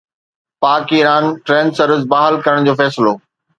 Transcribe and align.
پاڪ 0.61 0.85
Iran 0.95 1.23
train 1.45 1.67
service 1.77 2.01
بحال 2.11 2.33
ڪرڻ 2.45 2.59
جو 2.67 2.73
فيصلو 2.81 3.13